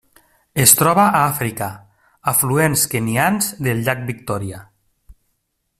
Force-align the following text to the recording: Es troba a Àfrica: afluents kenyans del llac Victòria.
Es 0.61 0.71
troba 0.77 1.03
a 1.09 1.19
Àfrica: 1.33 1.67
afluents 2.33 2.87
kenyans 2.95 3.53
del 3.67 3.87
llac 3.89 4.05
Victòria. 4.13 4.65